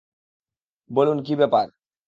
[0.89, 1.65] বলুন কী ব্যাপার?